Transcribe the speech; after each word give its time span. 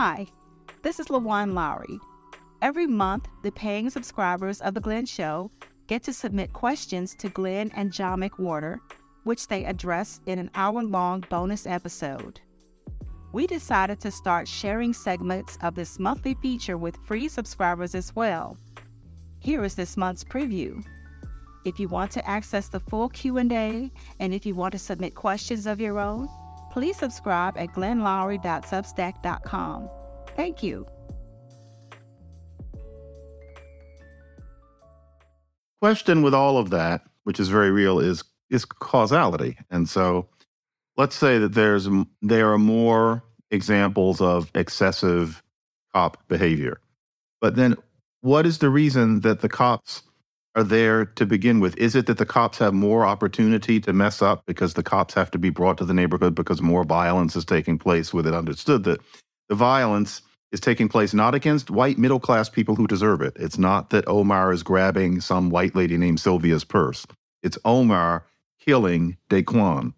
Hi, 0.00 0.28
this 0.84 1.00
is 1.00 1.08
LaJuan 1.08 1.54
Lowry. 1.54 1.98
Every 2.62 2.86
month, 2.86 3.26
the 3.42 3.50
paying 3.50 3.90
subscribers 3.90 4.60
of 4.60 4.74
The 4.74 4.80
Glenn 4.80 5.06
Show 5.06 5.50
get 5.88 6.04
to 6.04 6.12
submit 6.12 6.52
questions 6.52 7.16
to 7.16 7.28
Glenn 7.28 7.72
and 7.74 7.92
John 7.92 8.20
McWhorter, 8.20 8.78
which 9.24 9.48
they 9.48 9.64
address 9.64 10.20
in 10.26 10.38
an 10.38 10.52
hour 10.54 10.84
long 10.84 11.24
bonus 11.28 11.66
episode. 11.66 12.40
We 13.32 13.48
decided 13.48 13.98
to 14.02 14.12
start 14.12 14.46
sharing 14.46 14.92
segments 14.92 15.58
of 15.62 15.74
this 15.74 15.98
monthly 15.98 16.34
feature 16.34 16.78
with 16.78 17.04
free 17.04 17.26
subscribers 17.26 17.96
as 17.96 18.14
well. 18.14 18.56
Here 19.40 19.64
is 19.64 19.74
this 19.74 19.96
month's 19.96 20.22
preview. 20.22 20.80
If 21.64 21.80
you 21.80 21.88
want 21.88 22.12
to 22.12 22.24
access 22.24 22.68
the 22.68 22.78
full 22.78 23.08
Q&A 23.08 23.90
and 24.20 24.32
if 24.32 24.46
you 24.46 24.54
want 24.54 24.70
to 24.74 24.78
submit 24.78 25.16
questions 25.16 25.66
of 25.66 25.80
your 25.80 25.98
own, 25.98 26.28
please 26.70 26.96
subscribe 26.96 27.56
at 27.56 27.72
glennloury.substack.com. 27.72 29.90
Thank 30.36 30.62
you. 30.62 30.86
Question 35.80 36.22
with 36.22 36.34
all 36.34 36.58
of 36.58 36.70
that, 36.70 37.02
which 37.24 37.38
is 37.38 37.48
very 37.48 37.70
real, 37.70 38.00
is 38.00 38.24
is 38.50 38.64
causality. 38.64 39.56
And 39.70 39.88
so, 39.88 40.28
let's 40.96 41.14
say 41.14 41.38
that 41.38 41.54
there's 41.54 41.88
there 42.22 42.52
are 42.52 42.58
more 42.58 43.22
examples 43.50 44.20
of 44.20 44.50
excessive 44.54 45.42
cop 45.94 46.18
behavior, 46.28 46.80
but 47.40 47.54
then 47.54 47.76
what 48.20 48.46
is 48.46 48.58
the 48.58 48.70
reason 48.70 49.20
that 49.20 49.40
the 49.40 49.48
cops 49.48 50.02
are 50.54 50.64
there 50.64 51.04
to 51.04 51.26
begin 51.26 51.60
with? 51.60 51.76
Is 51.76 51.94
it 51.94 52.06
that 52.06 52.18
the 52.18 52.26
cops 52.26 52.58
have 52.58 52.74
more 52.74 53.04
opportunity 53.04 53.80
to 53.80 53.92
mess 53.92 54.22
up 54.22 54.44
because 54.46 54.74
the 54.74 54.82
cops 54.82 55.14
have 55.14 55.30
to 55.32 55.38
be 55.38 55.50
brought 55.50 55.78
to 55.78 55.84
the 55.84 55.94
neighborhood 55.94 56.34
because 56.34 56.62
more 56.62 56.84
violence 56.84 57.36
is 57.36 57.44
taking 57.44 57.78
place 57.78 58.12
with 58.12 58.26
it 58.26 58.34
understood 58.34 58.84
that 58.84 59.00
the 59.48 59.54
violence 59.54 60.22
is 60.52 60.60
taking 60.60 60.88
place 60.88 61.12
not 61.14 61.34
against 61.34 61.70
white 61.70 61.98
middle 61.98 62.20
class 62.20 62.48
people 62.48 62.74
who 62.74 62.86
deserve 62.86 63.20
it. 63.20 63.36
It's 63.38 63.58
not 63.58 63.90
that 63.90 64.08
Omar 64.08 64.52
is 64.52 64.62
grabbing 64.62 65.20
some 65.20 65.50
white 65.50 65.74
lady 65.74 65.96
named 65.96 66.20
Sylvia's 66.20 66.64
purse. 66.64 67.06
It's 67.42 67.58
Omar 67.64 68.26
killing 68.58 69.16
Daquan. 69.30 69.92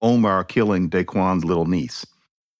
Omar 0.00 0.44
killing 0.44 0.90
Daquan's 0.90 1.44
little 1.44 1.66
niece. 1.66 2.04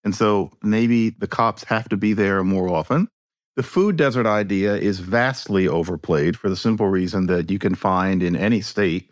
And 0.04 0.14
so 0.14 0.52
maybe 0.62 1.10
the 1.10 1.26
cops 1.26 1.64
have 1.64 1.88
to 1.88 1.96
be 1.96 2.12
there 2.12 2.44
more 2.44 2.68
often. 2.68 3.08
The 3.56 3.62
food 3.62 3.96
desert 3.96 4.26
idea 4.26 4.76
is 4.76 5.00
vastly 5.00 5.68
overplayed 5.68 6.38
for 6.38 6.48
the 6.48 6.56
simple 6.56 6.88
reason 6.88 7.26
that 7.26 7.50
you 7.50 7.58
can 7.58 7.74
find 7.74 8.22
in 8.22 8.34
any 8.36 8.62
state 8.62 9.10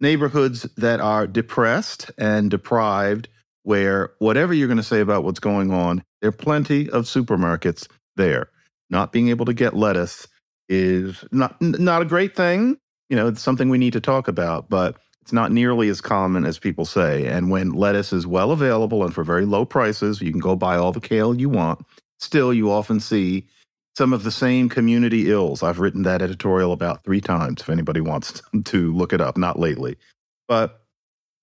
neighborhoods 0.00 0.62
that 0.76 1.00
are 1.00 1.26
depressed 1.26 2.10
and 2.18 2.50
deprived, 2.50 3.28
where 3.62 4.12
whatever 4.18 4.52
you're 4.52 4.68
going 4.68 4.76
to 4.76 4.82
say 4.82 5.00
about 5.00 5.24
what's 5.24 5.40
going 5.40 5.72
on, 5.72 6.02
there 6.20 6.28
are 6.28 6.32
plenty 6.32 6.90
of 6.90 7.04
supermarkets 7.04 7.88
there. 8.16 8.50
Not 8.90 9.12
being 9.12 9.28
able 9.28 9.46
to 9.46 9.54
get 9.54 9.74
lettuce 9.74 10.28
is 10.68 11.24
not 11.32 11.60
not 11.62 12.02
a 12.02 12.06
great 12.06 12.36
thing. 12.36 12.76
You 13.08 13.16
know, 13.16 13.28
it's 13.28 13.42
something 13.42 13.70
we 13.70 13.78
need 13.78 13.94
to 13.94 14.00
talk 14.00 14.28
about, 14.28 14.68
but 14.68 14.98
it's 15.22 15.32
not 15.32 15.52
nearly 15.52 15.88
as 15.88 16.00
common 16.00 16.44
as 16.44 16.58
people 16.58 16.84
say. 16.84 17.26
And 17.26 17.50
when 17.50 17.70
lettuce 17.72 18.12
is 18.12 18.26
well 18.26 18.50
available 18.52 19.04
and 19.04 19.14
for 19.14 19.24
very 19.24 19.46
low 19.46 19.64
prices, 19.64 20.20
you 20.20 20.30
can 20.30 20.40
go 20.40 20.56
buy 20.56 20.76
all 20.76 20.92
the 20.92 21.00
kale 21.00 21.34
you 21.34 21.48
want. 21.48 21.80
Still, 22.20 22.52
you 22.52 22.70
often 22.70 23.00
see 23.00 23.46
some 23.96 24.12
of 24.12 24.24
the 24.24 24.30
same 24.30 24.68
community 24.68 25.30
ills. 25.30 25.62
I've 25.62 25.80
written 25.80 26.02
that 26.02 26.22
editorial 26.22 26.72
about 26.72 27.04
three 27.04 27.20
times 27.20 27.62
if 27.62 27.70
anybody 27.70 28.00
wants 28.00 28.42
to 28.64 28.94
look 28.94 29.12
it 29.12 29.20
up, 29.20 29.36
not 29.36 29.58
lately. 29.58 29.96
But 30.48 30.82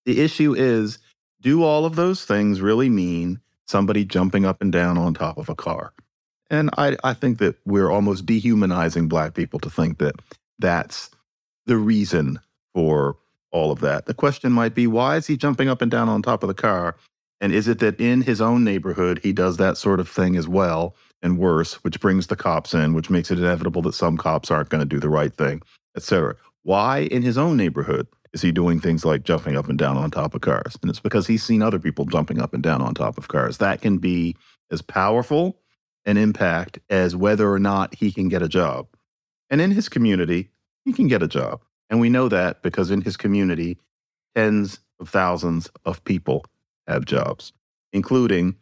the 0.06 0.22
issue 0.22 0.54
is 0.56 1.00
do 1.42 1.64
all 1.64 1.86
of 1.86 1.96
those 1.96 2.26
things 2.26 2.62
really 2.62 2.90
mean 2.90 3.40
somebody 3.68 4.04
jumping 4.06 4.46
up 4.46 4.62
and 4.62 4.72
down 4.72 4.98
on 4.98 5.14
top 5.14 5.38
of 5.38 5.50
a 5.50 5.56
car? 5.56 5.94
And 6.50 6.70
I, 6.78 6.98
I 7.04 7.14
think 7.14 7.38
that 7.40 7.58
we're 7.66 7.92
almost 7.92 8.26
dehumanizing 8.26 9.08
Black 9.08 9.36
people 9.36 9.60
to 9.60 9.70
think 9.70 10.00
that 10.00 10.16
that's 10.58 11.12
the 11.68 11.78
reason 11.78 12.40
for 12.74 13.18
all 13.52 13.72
of 13.72 13.80
that. 13.82 14.08
The 14.08 14.14
question 14.14 14.52
might 14.52 14.76
be 14.76 14.88
why 14.88 15.18
is 15.18 15.28
he 15.28 15.38
jumping 15.38 15.70
up 15.70 15.82
and 15.82 15.92
down 15.92 16.10
on 16.10 16.22
top 16.22 16.44
of 16.44 16.48
the 16.48 16.54
car? 16.56 16.96
And 17.42 17.54
is 17.54 17.68
it 17.68 17.80
that 17.80 18.00
in 18.02 18.22
his 18.22 18.42
own 18.42 18.64
neighborhood 18.64 19.20
he 19.24 19.32
does 19.34 19.58
that 19.58 19.78
sort 19.78 20.00
of 20.00 20.10
thing 20.10 20.36
as 20.36 20.48
well? 20.48 20.96
And 21.22 21.38
worse, 21.38 21.76
which 21.84 22.00
brings 22.00 22.28
the 22.28 22.36
cops 22.36 22.74
in, 22.74 22.94
which 22.94 23.10
makes 23.10 23.32
it 23.32 23.40
inevitable 23.40 23.82
that 23.84 23.94
some 23.94 24.18
cops 24.18 24.52
aren't 24.52 24.70
going 24.70 24.80
to 24.80 24.86
do 24.86 25.00
the 25.00 25.10
right 25.10 25.34
thing, 25.34 25.62
etc. 25.96 26.36
Why 26.64 27.00
in 27.00 27.22
his 27.22 27.38
own 27.38 27.58
neighborhood 27.58 28.08
is 28.34 28.42
he 28.42 28.52
doing 28.52 28.80
things 28.80 29.06
like 29.06 29.24
jumping 29.24 29.58
up 29.58 29.68
and 29.70 29.78
down 29.78 29.98
on 29.98 30.12
top 30.12 30.36
of 30.36 30.42
cars? 30.42 30.78
And 30.82 30.90
it's 30.90 31.00
because 31.00 31.28
he's 31.28 31.44
seen 31.44 31.62
other 31.62 31.80
people 31.80 32.06
jumping 32.06 32.42
up 32.42 32.54
and 32.54 32.64
down 32.64 32.82
on 32.82 32.94
top 32.94 33.18
of 33.18 33.28
cars. 33.28 33.58
That 33.58 33.82
can 33.82 33.98
be 33.98 34.36
as 34.72 34.82
powerful 34.82 35.58
an 36.06 36.18
impact 36.18 36.80
as 36.90 37.16
whether 37.16 37.52
or 37.52 37.60
not 37.60 37.94
he 37.96 38.12
can 38.12 38.30
get 38.30 38.42
a 38.42 38.48
job. 38.48 38.88
And 39.50 39.62
in 39.62 39.72
his 39.72 39.90
community, 39.90 40.50
he 40.86 40.94
can 40.94 41.08
get 41.08 41.24
a 41.24 41.28
job. 41.28 41.62
And 41.90 42.00
we 42.00 42.10
know 42.10 42.30
that 42.30 42.62
because 42.62 42.92
in 42.92 43.02
his 43.02 43.18
community, 43.18 43.78
tens 44.36 44.80
of 45.00 45.10
thousands 45.10 45.70
of 45.86 46.04
people 46.04 46.46
have 46.88 47.06
jobs, 47.06 47.52
including 47.94 48.56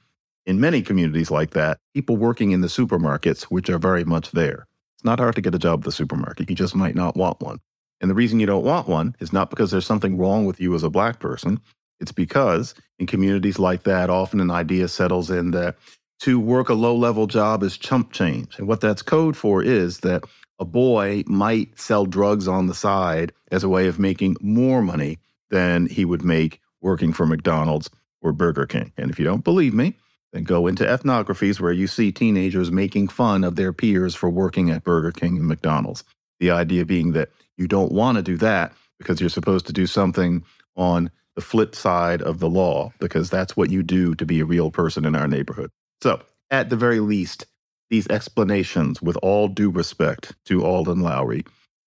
in 0.47 0.61
many 0.61 0.81
communities 0.81 1.29
like 1.29 1.51
that, 1.51 1.77
people 1.93 2.17
working 2.17 2.51
in 2.51 2.61
the 2.61 2.67
supermarkets, 2.67 3.43
which 3.43 3.69
are 3.69 3.77
very 3.77 4.05
much 4.05 4.31
there. 4.31 4.65
It's 4.95 5.03
not 5.03 5.19
hard 5.19 5.35
to 5.35 5.41
get 5.41 5.53
a 5.53 5.59
job 5.59 5.81
at 5.81 5.85
the 5.85 5.91
supermarket. 5.91 6.49
You 6.49 6.55
just 6.55 6.73
might 6.73 6.95
not 6.95 7.17
want 7.17 7.41
one. 7.41 7.59
And 7.99 8.09
the 8.09 8.15
reason 8.15 8.39
you 8.39 8.47
don't 8.47 8.63
want 8.63 8.87
one 8.87 9.15
is 9.19 9.33
not 9.33 9.49
because 9.49 9.69
there's 9.69 9.85
something 9.85 10.17
wrong 10.17 10.45
with 10.45 10.59
you 10.59 10.73
as 10.73 10.83
a 10.83 10.89
black 10.89 11.19
person. 11.19 11.59
It's 11.99 12.13
because 12.13 12.73
in 12.97 13.07
communities 13.07 13.59
like 13.59 13.83
that, 13.83 14.09
often 14.09 14.39
an 14.39 14.49
idea 14.49 14.87
settles 14.87 15.29
in 15.29 15.51
that 15.51 15.75
to 16.21 16.39
work 16.39 16.69
a 16.69 16.73
low 16.73 16.95
level 16.95 17.27
job 17.27 17.61
is 17.61 17.77
chump 17.77 18.13
change. 18.13 18.57
And 18.57 18.67
what 18.67 18.81
that's 18.81 19.01
code 19.01 19.35
for 19.35 19.61
is 19.61 19.99
that 19.99 20.23
a 20.59 20.65
boy 20.65 21.23
might 21.27 21.77
sell 21.79 22.05
drugs 22.05 22.47
on 22.47 22.67
the 22.67 22.73
side 22.73 23.33
as 23.51 23.63
a 23.63 23.69
way 23.69 23.87
of 23.87 23.99
making 23.99 24.37
more 24.41 24.81
money 24.81 25.19
than 25.49 25.87
he 25.87 26.05
would 26.05 26.23
make 26.23 26.61
working 26.81 27.13
for 27.13 27.25
McDonald's 27.25 27.89
or 28.21 28.31
Burger 28.31 28.65
King. 28.65 28.93
And 28.97 29.11
if 29.11 29.19
you 29.19 29.25
don't 29.25 29.43
believe 29.43 29.73
me, 29.73 29.95
then 30.33 30.43
go 30.43 30.67
into 30.67 30.83
ethnographies 30.83 31.59
where 31.59 31.71
you 31.71 31.87
see 31.87 32.11
teenagers 32.11 32.71
making 32.71 33.07
fun 33.07 33.43
of 33.43 33.55
their 33.55 33.73
peers 33.73 34.15
for 34.15 34.29
working 34.29 34.69
at 34.69 34.83
Burger 34.83 35.11
King 35.11 35.37
and 35.37 35.47
McDonald's. 35.47 36.03
The 36.39 36.51
idea 36.51 36.85
being 36.85 37.13
that 37.13 37.29
you 37.57 37.67
don't 37.67 37.91
want 37.91 38.17
to 38.17 38.23
do 38.23 38.37
that 38.37 38.73
because 38.99 39.19
you're 39.19 39.29
supposed 39.29 39.65
to 39.67 39.73
do 39.73 39.87
something 39.87 40.43
on 40.75 41.09
the 41.35 41.41
flip 41.41 41.75
side 41.75 42.21
of 42.21 42.39
the 42.39 42.49
law 42.49 42.91
because 42.99 43.29
that's 43.29 43.55
what 43.55 43.69
you 43.69 43.83
do 43.83 44.15
to 44.15 44.25
be 44.25 44.39
a 44.39 44.45
real 44.45 44.71
person 44.71 45.05
in 45.05 45.15
our 45.15 45.27
neighborhood. 45.27 45.69
So, 46.01 46.21
at 46.49 46.69
the 46.69 46.75
very 46.75 46.99
least, 46.99 47.45
these 47.89 48.07
explanations, 48.07 49.01
with 49.01 49.17
all 49.17 49.47
due 49.47 49.69
respect 49.69 50.33
to 50.45 50.65
Alden 50.65 50.99
Loury, 50.99 51.45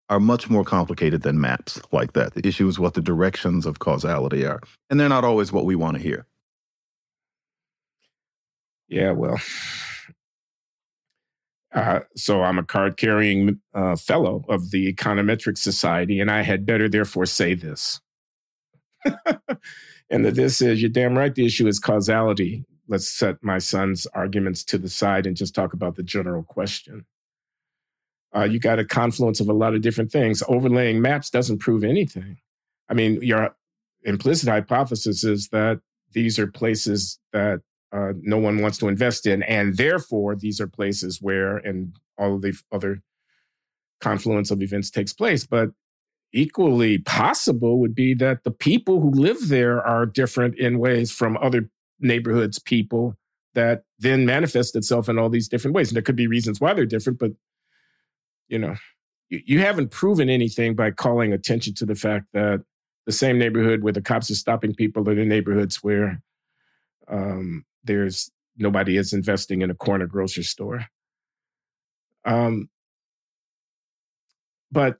are 0.08 0.20
much 0.20 0.50
more 0.50 0.64
complicated 0.64 1.22
than 1.22 1.40
maps 1.40 1.80
like 1.92 2.12
that. 2.14 2.34
The 2.34 2.46
issue 2.46 2.68
is 2.68 2.78
what 2.78 2.94
the 2.94 3.00
directions 3.00 3.66
of 3.66 3.78
causality 3.78 4.44
are, 4.44 4.60
and 4.88 4.98
they're 4.98 5.08
not 5.08 5.24
always 5.24 5.52
what 5.52 5.64
we 5.64 5.76
want 5.76 5.96
to 5.96 6.02
hear. 6.02 6.26
Yeah, 8.90 9.12
well, 9.12 9.40
uh, 11.72 12.00
so 12.16 12.42
I'm 12.42 12.58
a 12.58 12.64
card 12.64 12.96
carrying 12.96 13.60
uh, 13.72 13.94
fellow 13.94 14.44
of 14.48 14.72
the 14.72 14.92
Econometric 14.92 15.56
Society, 15.56 16.18
and 16.18 16.28
I 16.28 16.42
had 16.42 16.66
better 16.66 16.88
therefore 16.88 17.26
say 17.26 17.54
this. 17.54 18.00
and 20.10 20.24
that 20.24 20.34
this 20.34 20.60
is, 20.60 20.82
you're 20.82 20.90
damn 20.90 21.16
right, 21.16 21.32
the 21.32 21.46
issue 21.46 21.68
is 21.68 21.78
causality. 21.78 22.64
Let's 22.88 23.06
set 23.06 23.36
my 23.42 23.58
son's 23.58 24.06
arguments 24.08 24.64
to 24.64 24.78
the 24.78 24.88
side 24.88 25.24
and 25.24 25.36
just 25.36 25.54
talk 25.54 25.72
about 25.72 25.94
the 25.94 26.02
general 26.02 26.42
question. 26.42 27.06
Uh, 28.34 28.42
you 28.42 28.58
got 28.58 28.80
a 28.80 28.84
confluence 28.84 29.38
of 29.38 29.48
a 29.48 29.52
lot 29.52 29.74
of 29.74 29.82
different 29.82 30.10
things. 30.10 30.42
Overlaying 30.48 31.00
maps 31.00 31.30
doesn't 31.30 31.58
prove 31.58 31.84
anything. 31.84 32.38
I 32.88 32.94
mean, 32.94 33.22
your 33.22 33.54
implicit 34.02 34.48
hypothesis 34.48 35.22
is 35.22 35.48
that 35.50 35.80
these 36.12 36.40
are 36.40 36.48
places 36.48 37.20
that 37.32 37.60
uh, 37.92 38.12
no 38.20 38.38
one 38.38 38.60
wants 38.60 38.78
to 38.78 38.88
invest 38.88 39.26
in. 39.26 39.42
And 39.42 39.76
therefore, 39.76 40.36
these 40.36 40.60
are 40.60 40.66
places 40.66 41.20
where, 41.20 41.56
and 41.56 41.96
all 42.18 42.36
of 42.36 42.42
the 42.42 42.56
other 42.72 43.02
confluence 44.00 44.50
of 44.50 44.62
events 44.62 44.90
takes 44.90 45.12
place. 45.12 45.46
But 45.46 45.70
equally 46.32 46.98
possible 46.98 47.80
would 47.80 47.94
be 47.94 48.14
that 48.14 48.44
the 48.44 48.50
people 48.50 49.00
who 49.00 49.10
live 49.10 49.48
there 49.48 49.84
are 49.84 50.06
different 50.06 50.58
in 50.58 50.78
ways 50.78 51.10
from 51.10 51.36
other 51.38 51.68
neighborhoods 51.98 52.58
people 52.58 53.16
that 53.54 53.82
then 53.98 54.24
manifest 54.24 54.76
itself 54.76 55.08
in 55.08 55.18
all 55.18 55.28
these 55.28 55.48
different 55.48 55.74
ways. 55.74 55.88
And 55.88 55.96
there 55.96 56.02
could 56.02 56.16
be 56.16 56.28
reasons 56.28 56.60
why 56.60 56.72
they're 56.72 56.86
different, 56.86 57.18
but 57.18 57.32
you 58.48 58.58
know, 58.58 58.76
you, 59.28 59.40
you 59.44 59.58
haven't 59.60 59.90
proven 59.90 60.30
anything 60.30 60.74
by 60.74 60.92
calling 60.92 61.32
attention 61.32 61.74
to 61.74 61.86
the 61.86 61.94
fact 61.96 62.26
that 62.32 62.62
the 63.06 63.12
same 63.12 63.38
neighborhood 63.38 63.82
where 63.82 63.92
the 63.92 64.02
cops 64.02 64.30
are 64.30 64.36
stopping 64.36 64.74
people 64.74 65.08
are 65.08 65.14
the 65.14 65.24
neighborhoods 65.24 65.82
where 65.82 66.22
um, 67.08 67.64
there's 67.84 68.30
nobody 68.56 68.96
is 68.96 69.12
investing 69.12 69.62
in 69.62 69.70
a 69.70 69.74
corner 69.74 70.06
grocery 70.06 70.44
store. 70.44 70.86
Um, 72.24 72.68
but 74.70 74.96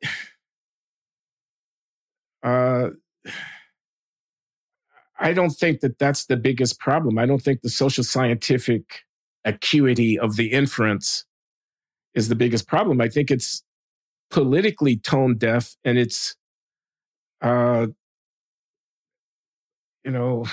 uh, 2.43 2.91
I 5.19 5.33
don't 5.33 5.51
think 5.51 5.81
that 5.81 5.99
that's 5.99 6.27
the 6.27 6.37
biggest 6.37 6.81
problem. 6.81 7.19
I 7.19 7.27
don't 7.27 7.43
think 7.43 7.61
the 7.61 7.69
social 7.69 8.03
scientific 8.03 9.05
acuity 9.45 10.19
of 10.19 10.37
the 10.37 10.53
inference 10.53 11.25
is 12.15 12.29
the 12.29 12.35
biggest 12.35 12.67
problem. 12.67 13.01
I 13.01 13.09
think 13.09 13.31
it's 13.31 13.63
politically 14.31 14.97
tone 14.97 15.37
deaf 15.37 15.77
and 15.85 15.99
it's, 15.99 16.37
uh, 17.43 17.89
you 20.05 20.11
know, 20.11 20.47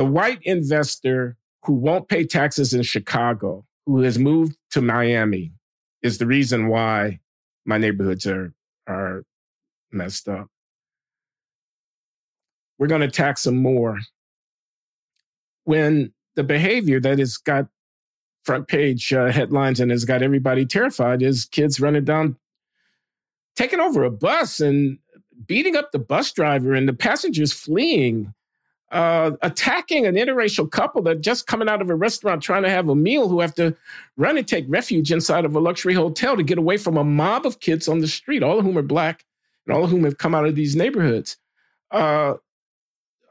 the 0.00 0.04
white 0.06 0.40
investor 0.44 1.36
who 1.66 1.74
won't 1.74 2.08
pay 2.08 2.24
taxes 2.24 2.72
in 2.72 2.82
Chicago, 2.82 3.66
who 3.84 4.00
has 4.00 4.18
moved 4.18 4.56
to 4.70 4.80
Miami, 4.80 5.52
is 6.00 6.16
the 6.16 6.24
reason 6.24 6.68
why 6.68 7.20
my 7.66 7.76
neighborhoods 7.76 8.26
are 8.26 8.54
are 8.86 9.24
messed 9.92 10.26
up. 10.26 10.48
We're 12.78 12.86
going 12.86 13.02
to 13.02 13.10
tax 13.10 13.42
them 13.42 13.58
more. 13.58 14.00
When 15.64 16.14
the 16.34 16.44
behavior 16.44 16.98
that 17.00 17.18
has 17.18 17.36
got 17.36 17.66
front 18.42 18.68
page 18.68 19.12
uh, 19.12 19.30
headlines 19.30 19.80
and 19.80 19.90
has 19.90 20.06
got 20.06 20.22
everybody 20.22 20.64
terrified 20.64 21.20
is 21.20 21.44
kids 21.44 21.78
running 21.78 22.06
down, 22.06 22.38
taking 23.54 23.80
over 23.80 24.02
a 24.04 24.10
bus 24.10 24.60
and 24.60 24.96
beating 25.46 25.76
up 25.76 25.92
the 25.92 25.98
bus 25.98 26.32
driver 26.32 26.72
and 26.72 26.88
the 26.88 26.94
passengers 26.94 27.52
fleeing 27.52 28.32
uh, 28.90 29.32
attacking 29.42 30.06
an 30.06 30.16
interracial 30.16 30.70
couple 30.70 31.02
that 31.02 31.20
just 31.20 31.46
coming 31.46 31.68
out 31.68 31.80
of 31.80 31.90
a 31.90 31.94
restaurant 31.94 32.42
trying 32.42 32.62
to 32.62 32.70
have 32.70 32.88
a 32.88 32.94
meal 32.94 33.28
who 33.28 33.40
have 33.40 33.54
to 33.54 33.74
run 34.16 34.36
and 34.36 34.48
take 34.48 34.64
refuge 34.68 35.12
inside 35.12 35.44
of 35.44 35.54
a 35.54 35.60
luxury 35.60 35.94
hotel 35.94 36.36
to 36.36 36.42
get 36.42 36.58
away 36.58 36.76
from 36.76 36.96
a 36.96 37.04
mob 37.04 37.46
of 37.46 37.60
kids 37.60 37.88
on 37.88 38.00
the 38.00 38.08
street, 38.08 38.42
all 38.42 38.58
of 38.58 38.64
whom 38.64 38.76
are 38.76 38.82
black 38.82 39.24
and 39.66 39.76
all 39.76 39.84
of 39.84 39.90
whom 39.90 40.04
have 40.04 40.18
come 40.18 40.34
out 40.34 40.46
of 40.46 40.56
these 40.56 40.74
neighborhoods. 40.74 41.36
Uh, 41.92 42.34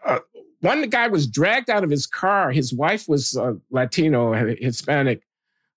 uh, 0.05 0.19
one 0.61 0.81
guy 0.89 1.07
was 1.07 1.27
dragged 1.27 1.69
out 1.69 1.83
of 1.83 1.89
his 1.89 2.05
car. 2.05 2.51
His 2.51 2.73
wife 2.73 3.09
was 3.09 3.35
uh, 3.35 3.53
Latino, 3.69 4.33
Hispanic, 4.33 5.23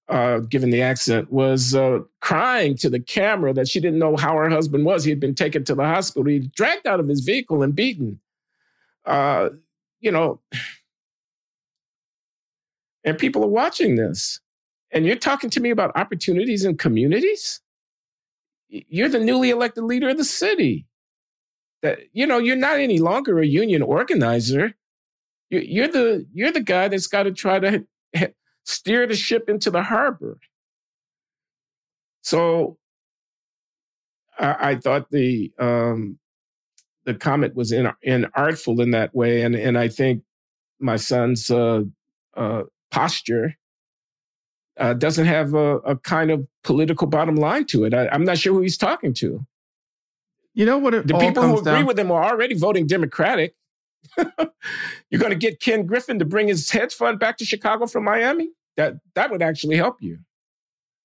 uh, 0.08 0.40
given 0.40 0.70
the 0.70 0.82
accent, 0.82 1.32
was 1.32 1.76
crying 2.20 2.76
to 2.76 2.88
the 2.88 3.00
camera 3.00 3.52
that 3.52 3.69
she 3.69 3.81
didn't 3.81 3.99
know 3.99 4.17
how 4.17 4.37
her 4.37 4.49
husband 4.49 4.85
was. 4.85 5.02
He 5.02 5.11
had 5.11 5.20
been 5.20 5.35
taken 5.35 5.64
to 5.64 5.75
the 5.75 5.85
hospital. 5.85 6.25
He 6.25 6.50
dragged 6.55 6.87
out 6.87 7.00
of 7.00 7.08
his 7.08 7.20
vehicle 7.20 7.62
and 7.62 7.75
beaten. 7.75 8.20
Uh, 9.05 9.50
you 10.02 10.10
know, 10.10 10.40
and 13.04 13.16
people 13.16 13.43
are 13.44 13.49
watching 13.49 13.96
this, 13.96 14.40
and 14.90 15.06
you're 15.06 15.16
talking 15.16 15.49
to 15.50 15.60
me 15.60 15.70
about 15.70 15.96
opportunities 15.96 16.64
in 16.64 16.76
communities. 16.76 17.60
You're 18.69 19.08
the 19.08 19.20
newly 19.20 19.50
elected 19.50 19.84
leader 19.84 20.10
of 20.10 20.19
the 20.19 20.25
city. 20.25 20.87
That 21.82 22.00
you 22.12 22.26
know, 22.26 22.38
you're 22.38 22.56
not 22.56 22.78
any 22.78 22.99
longer 22.99 23.38
a 23.38 23.46
union 23.46 23.82
organizer. 23.82 24.75
You're 25.50 25.88
the 25.88 26.26
you're 26.32 26.52
the 26.52 26.60
guy 26.60 26.88
that's 26.88 27.06
got 27.06 27.25
to 27.25 27.32
try 27.32 27.58
to 27.60 27.84
steer 28.64 29.06
the 29.06 29.16
ship 29.16 29.49
into 29.49 29.70
the 29.70 29.82
harbor. 29.82 30.38
So 32.22 32.78
I, 34.38 34.70
I 34.70 34.76
thought 34.76 35.10
the 35.10 35.52
um, 35.58 36.19
the 37.04 37.14
comment 37.14 37.54
was 37.54 37.72
in, 37.72 37.90
in 38.02 38.26
artful 38.34 38.81
in 38.81 38.90
that 38.93 39.14
way, 39.14 39.43
and 39.43 39.54
and 39.54 39.78
I 39.78 39.88
think 39.88 40.22
my 40.78 40.96
son's 40.96 41.50
uh, 41.50 41.82
uh, 42.37 42.64
posture 42.90 43.56
uh, 44.78 44.94
doesn't 44.94 45.26
have 45.26 45.54
a, 45.54 45.76
a, 45.78 45.96
kind 45.96 46.31
of 46.31 46.46
political 46.64 47.06
bottom 47.06 47.37
line 47.37 47.64
to 47.66 47.84
it. 47.84 47.94
I, 47.94 48.08
am 48.12 48.25
not 48.25 48.38
sure 48.38 48.54
who 48.54 48.60
he's 48.62 48.78
talking 48.78 49.14
to. 49.14 49.46
You 50.54 50.66
know 50.66 50.78
what? 50.78 51.06
the 51.06 51.19
people 51.19 51.43
who 51.43 51.58
agree 51.58 51.72
down- 51.72 51.87
with 51.87 51.99
him 51.99 52.10
are 52.10 52.25
already 52.25 52.54
voting 52.54 52.87
Democratic. 52.87 53.54
You're 54.16 55.20
going 55.20 55.31
to 55.31 55.37
get 55.37 55.60
Ken 55.60 55.87
Griffin 55.87 56.19
to 56.19 56.25
bring 56.25 56.49
his 56.49 56.70
hedge 56.70 56.94
fund 56.94 57.19
back 57.19 57.38
to 57.38 57.44
Chicago 57.44 57.87
from 57.87 58.04
Miami. 58.04 58.50
That 58.76 58.94
that 59.14 59.31
would 59.31 59.43
actually 59.43 59.76
help 59.76 59.96
you. 60.00 60.19